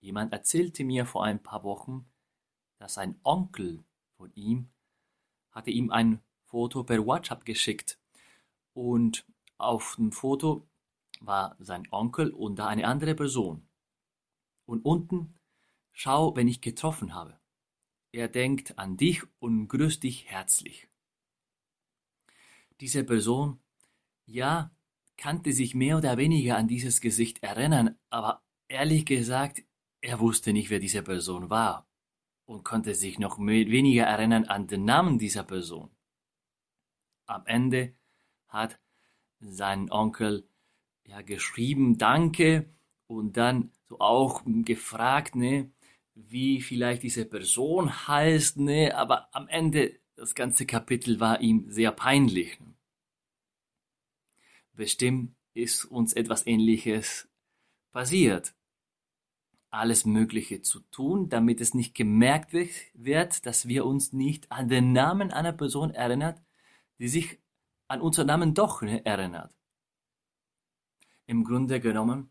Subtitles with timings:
[0.00, 2.10] Jemand erzählte mir vor ein paar Wochen,
[2.78, 3.84] dass ein Onkel
[4.16, 4.70] von ihm
[5.50, 7.98] hatte ihm ein Foto per WhatsApp geschickt
[8.72, 9.26] und
[9.58, 10.68] auf dem Foto
[11.20, 13.68] war sein Onkel und da eine andere Person.
[14.66, 15.34] Und unten,
[15.92, 17.38] schau, wenn ich getroffen habe.
[18.12, 20.88] Er denkt an dich und grüßt dich herzlich.
[22.80, 23.60] Diese Person,
[24.26, 24.74] ja,
[25.16, 29.62] kannte sich mehr oder weniger an dieses Gesicht erinnern, aber ehrlich gesagt,
[30.00, 31.86] er wusste nicht, wer diese Person war
[32.46, 35.90] und konnte sich noch weniger erinnern an den Namen dieser Person.
[37.26, 37.94] Am Ende
[38.48, 38.80] hat
[39.38, 40.48] sein Onkel
[41.04, 42.68] ja geschrieben Danke
[43.06, 45.70] und dann so auch gefragt, ne,
[46.14, 51.92] wie vielleicht diese Person heißt, ne, aber am Ende das ganze Kapitel war ihm sehr
[51.92, 52.58] peinlich.
[54.72, 57.28] Bestimmt ist uns etwas ähnliches
[57.92, 58.54] passiert
[59.70, 64.92] alles Mögliche zu tun, damit es nicht gemerkt wird, dass wir uns nicht an den
[64.92, 66.42] Namen einer Person erinnert,
[66.98, 67.38] die sich
[67.88, 69.54] an unseren Namen doch erinnert.
[71.26, 72.30] Im Grunde genommen,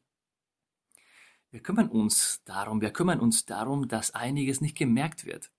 [1.52, 5.52] wir kümmern uns darum, wir kümmern uns darum, dass einiges nicht gemerkt wird,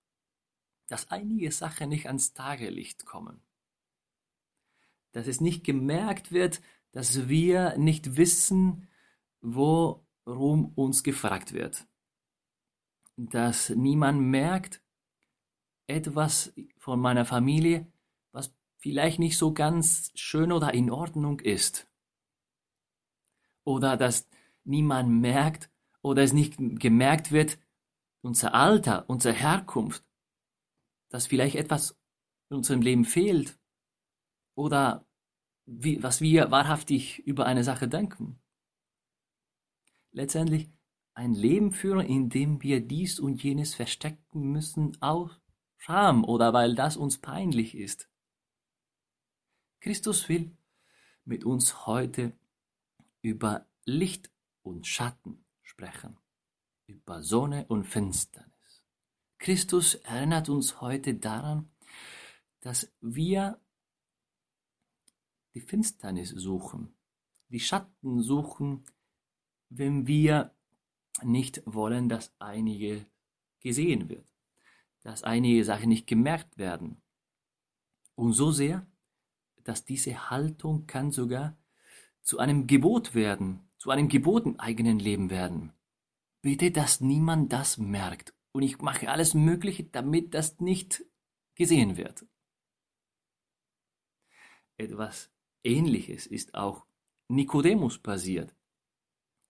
[0.87, 3.43] dass einige Sachen nicht ans Tagelicht kommen,
[5.13, 6.61] dass es nicht gemerkt wird,
[6.93, 8.89] dass wir nicht wissen,
[9.41, 11.89] wo worum uns gefragt wird.
[13.17, 14.81] Dass niemand merkt,
[15.89, 17.93] etwas von meiner Familie,
[18.31, 21.89] was vielleicht nicht so ganz schön oder in Ordnung ist.
[23.65, 24.29] Oder dass
[24.63, 25.69] niemand merkt
[26.01, 27.59] oder es nicht gemerkt wird,
[28.23, 30.05] unser Alter, unsere Herkunft,
[31.09, 31.99] dass vielleicht etwas
[32.51, 33.59] in unserem Leben fehlt
[34.55, 35.05] oder
[35.67, 38.41] wie, was wir wahrhaftig über eine Sache denken
[40.13, 40.71] letztendlich
[41.15, 45.41] ein Leben führen, in dem wir dies und jenes verstecken müssen aus
[45.77, 48.09] Scham oder weil das uns peinlich ist.
[49.81, 50.57] Christus will
[51.25, 52.33] mit uns heute
[53.23, 54.31] über Licht
[54.63, 56.19] und Schatten sprechen,
[56.87, 58.51] über Sonne und Finsternis.
[59.39, 61.71] Christus erinnert uns heute daran,
[62.61, 63.59] dass wir
[65.55, 66.95] die Finsternis suchen,
[67.49, 68.85] die Schatten suchen,
[69.71, 70.55] wenn wir
[71.23, 73.07] nicht wollen, dass einige
[73.61, 74.27] gesehen wird,
[75.03, 77.01] dass einige Sachen nicht gemerkt werden.
[78.15, 78.87] Und so sehr,
[79.65, 81.57] dass diese Haltung kann sogar
[82.23, 85.73] zu einem Gebot werden, zu einem Gebot im eigenen Leben werden.
[86.43, 88.35] Bitte, dass niemand das merkt.
[88.53, 91.05] Und ich mache alles Mögliche, damit das nicht
[91.55, 92.27] gesehen wird.
[94.77, 95.31] Etwas
[95.63, 96.87] Ähnliches ist auch
[97.29, 98.55] Nikodemus passiert.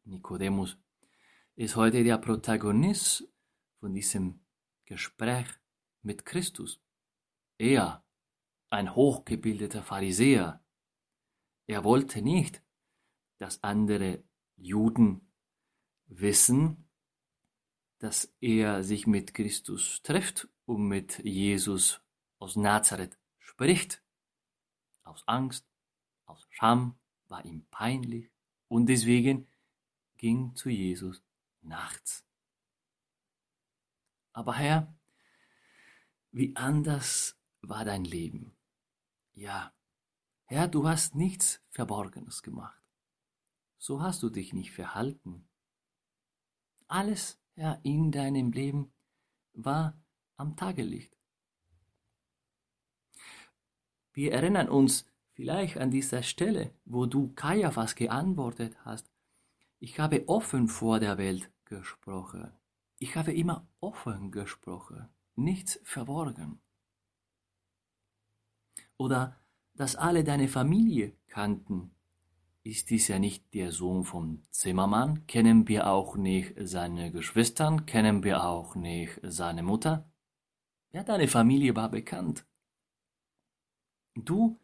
[0.05, 0.78] Nikodemus
[1.56, 3.28] ist heute der Protagonist
[3.78, 4.41] von diesem
[4.84, 5.47] Gespräch
[6.03, 6.81] mit Christus.
[7.59, 8.05] Er,
[8.71, 10.65] ein hochgebildeter Pharisäer,
[11.66, 12.62] er wollte nicht,
[13.38, 14.25] dass andere
[14.56, 15.33] Juden
[16.06, 16.88] wissen,
[17.99, 22.00] dass er sich mit Christus trifft und mit Jesus
[22.38, 24.03] aus Nazareth spricht.
[25.05, 25.69] Aus Angst,
[26.25, 28.31] aus Scham war ihm peinlich
[28.69, 29.50] und deswegen
[30.20, 31.22] ging zu Jesus
[31.62, 32.26] nachts.
[34.32, 34.94] Aber Herr,
[36.31, 38.54] wie anders war dein Leben.
[39.32, 39.72] Ja,
[40.44, 42.82] Herr, du hast nichts Verborgenes gemacht.
[43.78, 45.48] So hast du dich nicht verhalten.
[46.87, 48.93] Alles, Herr, in deinem Leben
[49.55, 49.99] war
[50.37, 51.16] am Tagelicht.
[54.12, 59.10] Wir erinnern uns vielleicht an dieser Stelle, wo du Kaiaphas geantwortet hast,
[59.81, 62.53] ich habe offen vor der Welt gesprochen.
[62.99, 66.61] Ich habe immer offen gesprochen, nichts verborgen.
[68.99, 69.41] Oder
[69.75, 71.93] dass alle deine Familie kannten.
[72.62, 75.27] Ist dies ja nicht der Sohn vom Zimmermann?
[75.27, 77.87] Kennen wir auch nicht seine Geschwistern?
[77.87, 80.06] Kennen wir auch nicht seine Mutter?
[80.93, 82.44] Ja, deine Familie war bekannt.
[84.15, 84.60] Du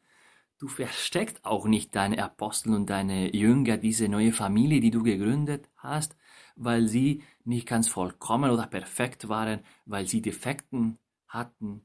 [0.59, 5.69] Du versteckst auch nicht deine Apostel und deine Jünger, diese neue Familie, die du gegründet
[5.77, 6.17] hast,
[6.57, 10.99] weil sie nicht ganz vollkommen oder perfekt waren, weil sie Defekten
[11.29, 11.85] hatten.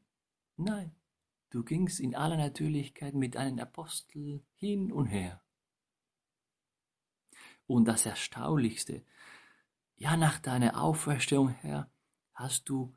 [0.55, 0.95] Nein,
[1.49, 5.41] du gingst in aller Natürlichkeit mit einem Apostel hin und her.
[7.67, 9.03] Und das Erstaunlichste,
[9.97, 11.91] ja, nach deiner Auferstehung, Herr,
[12.33, 12.95] hast du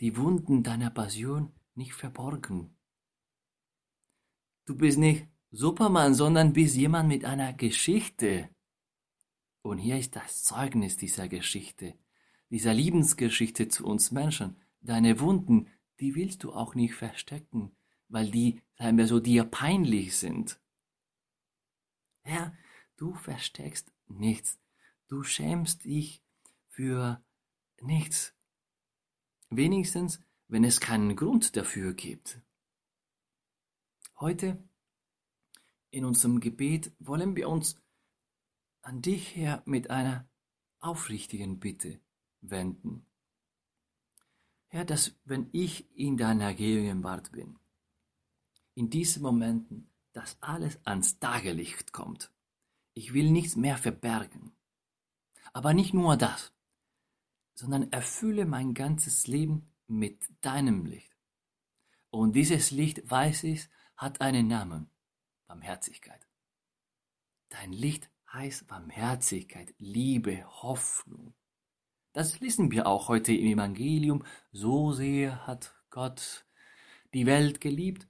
[0.00, 2.76] die Wunden deiner Passion nicht verborgen.
[4.64, 8.48] Du bist nicht Superman, sondern bist jemand mit einer Geschichte.
[9.62, 11.94] Und hier ist das Zeugnis dieser Geschichte,
[12.50, 14.56] dieser Liebensgeschichte zu uns Menschen.
[14.80, 15.68] Deine Wunden,
[16.00, 17.72] die willst du auch nicht verstecken,
[18.08, 20.60] weil die, sagen wir so, dir peinlich sind.
[22.22, 22.56] Herr,
[22.96, 24.58] du versteckst nichts.
[25.08, 26.22] Du schämst dich
[26.68, 27.22] für
[27.80, 28.34] nichts.
[29.50, 32.40] Wenigstens, wenn es keinen Grund dafür gibt.
[34.22, 34.56] Heute
[35.90, 37.82] in unserem Gebet wollen wir uns
[38.80, 40.28] an dich, Herr, mit einer
[40.78, 41.98] aufrichtigen Bitte
[42.40, 43.04] wenden.
[44.68, 47.58] Herr, dass wenn ich in deiner Gegenwart bin,
[48.76, 52.30] in diesen Momenten, dass alles ans Tageslicht kommt.
[52.94, 54.52] Ich will nichts mehr verbergen.
[55.52, 56.52] Aber nicht nur das,
[57.54, 61.10] sondern erfülle mein ganzes Leben mit deinem Licht.
[62.10, 63.68] Und dieses Licht, weiß ich,
[64.02, 64.90] hat einen Namen.
[65.46, 66.26] Barmherzigkeit.
[67.50, 71.34] Dein Licht heißt Barmherzigkeit, Liebe, Hoffnung.
[72.12, 74.24] Das lesen wir auch heute im Evangelium.
[74.50, 76.46] So sehr hat Gott
[77.14, 78.08] die Welt geliebt,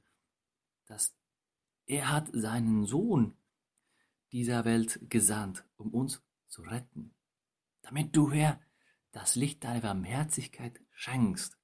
[0.86, 1.14] dass
[1.84, 3.36] er hat seinen Sohn
[4.32, 7.14] dieser Welt gesandt, um uns zu retten,
[7.82, 8.60] damit du, Herr,
[9.10, 11.58] das Licht deiner Barmherzigkeit schenkst.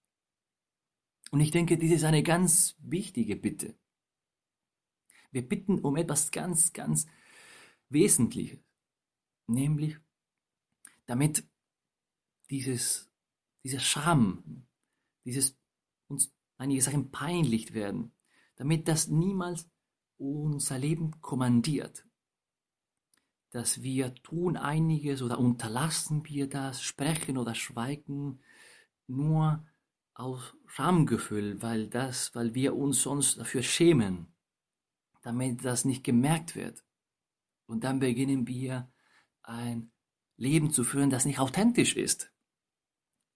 [1.31, 3.79] Und ich denke, dies ist eine ganz wichtige Bitte.
[5.31, 7.07] Wir bitten um etwas ganz, ganz
[7.91, 8.59] Wesentliches,
[9.47, 9.97] nämlich
[11.07, 11.45] damit
[12.51, 13.11] dieses,
[13.65, 14.67] dieser Scham,
[15.25, 15.57] dieses
[16.09, 18.13] uns einige Sachen peinlich werden,
[18.57, 19.69] damit das niemals
[20.17, 22.05] unser Leben kommandiert.
[23.51, 28.41] Dass wir tun einiges oder unterlassen wir das, sprechen oder schweigen
[29.07, 29.67] nur
[30.13, 34.27] aus Schamgefühl, weil das, weil wir uns sonst dafür schämen
[35.29, 36.83] damit das nicht gemerkt wird.
[37.67, 38.91] Und dann beginnen wir
[39.43, 39.93] ein
[40.39, 42.33] Leben zu führen, das nicht authentisch ist.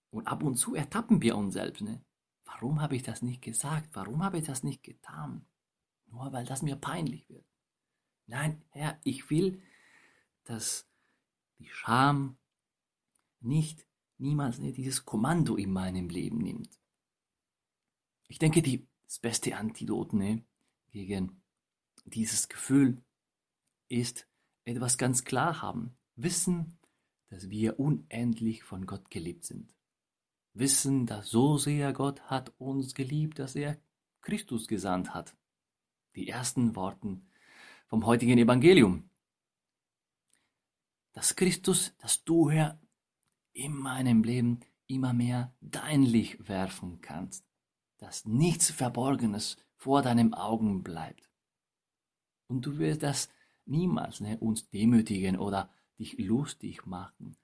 [0.08, 1.82] Und ab und zu ertappen wir uns selbst.
[1.82, 2.02] Ne?
[2.46, 3.90] Warum habe ich das nicht gesagt?
[3.92, 5.44] Warum habe ich das nicht getan?
[6.06, 7.44] Nur weil das mir peinlich wird.
[8.26, 9.62] Nein, Herr, ich will,
[10.44, 10.88] dass
[11.58, 12.38] die Scham
[13.40, 13.86] nicht
[14.16, 16.80] niemals ne, dieses Kommando in meinem Leben nimmt.
[18.28, 20.42] Ich denke, die, das beste Antidot ne,
[20.90, 21.41] gegen
[22.04, 23.02] dieses Gefühl
[23.88, 24.28] ist
[24.64, 25.96] etwas ganz klar haben.
[26.16, 26.78] Wissen,
[27.28, 29.74] dass wir unendlich von Gott geliebt sind.
[30.54, 33.80] Wissen, dass so sehr Gott hat uns geliebt, dass er
[34.20, 35.34] Christus gesandt hat.
[36.14, 37.30] Die ersten Worten
[37.86, 39.08] vom heutigen Evangelium.
[41.12, 42.78] Dass Christus, dass du, Herr,
[43.52, 47.46] in meinem Leben immer mehr dein Licht werfen kannst,
[47.98, 51.31] dass nichts Verborgenes vor deinen Augen bleibt.
[52.52, 53.30] Und du wirst das
[53.64, 57.38] niemals ne, uns demütigen oder dich lustig machen,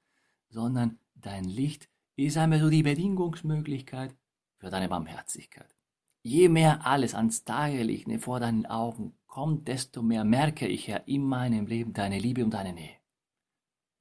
[0.51, 4.15] sondern dein Licht ist einmal so die Bedingungsmöglichkeit
[4.59, 5.75] für deine Barmherzigkeit.
[6.23, 10.99] Je mehr alles ans Tageslicht ne, vor deinen Augen kommt, desto mehr merke ich ja
[10.99, 12.99] in meinem Leben deine Liebe und deine Nähe.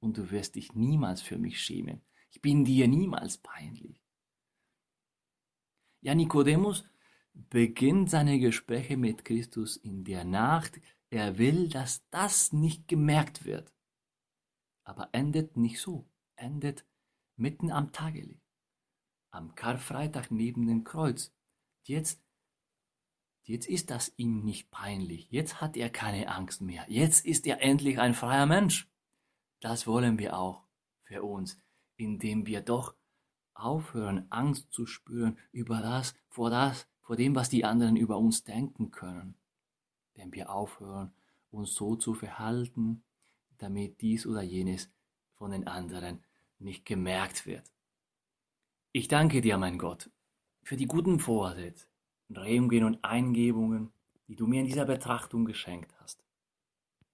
[0.00, 2.02] Und du wirst dich niemals für mich schämen.
[2.30, 3.98] Ich bin dir niemals peinlich.
[6.02, 6.84] Ja, Nikodemus
[7.32, 10.78] beginnt seine Gespräche mit Christus in der Nacht,
[11.10, 13.72] er will, dass das nicht gemerkt wird.
[14.84, 16.08] Aber endet nicht so.
[16.36, 16.86] Endet
[17.36, 18.42] mitten am Tagelicht.
[19.30, 21.32] Am Karfreitag neben dem Kreuz.
[21.82, 22.22] Jetzt,
[23.42, 25.30] jetzt ist das ihm nicht peinlich.
[25.30, 26.84] Jetzt hat er keine Angst mehr.
[26.88, 28.90] Jetzt ist er endlich ein freier Mensch.
[29.60, 30.64] Das wollen wir auch
[31.04, 31.58] für uns,
[31.96, 32.94] indem wir doch
[33.54, 38.44] aufhören, Angst zu spüren über das, vor das, vor dem, was die anderen über uns
[38.44, 39.38] denken können
[40.18, 41.12] wenn wir aufhören,
[41.50, 43.02] uns so zu verhalten,
[43.58, 44.90] damit dies oder jenes
[45.36, 46.22] von den anderen
[46.58, 47.72] nicht gemerkt wird.
[48.92, 50.10] Ich danke dir, mein Gott,
[50.62, 51.86] für die guten Vorsätze,
[52.30, 53.92] Regungen und Eingebungen,
[54.26, 56.22] die du mir in dieser Betrachtung geschenkt hast.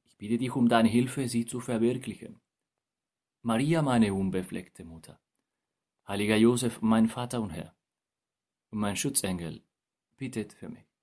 [0.05, 2.41] Ich bitte dich um deine Hilfe, sie zu verwirklichen.
[3.43, 5.21] Maria, meine unbefleckte Mutter,
[6.09, 7.75] heiliger Josef, mein Vater und Herr,
[8.71, 9.63] und mein Schutzengel,
[10.17, 10.94] bittet für mich.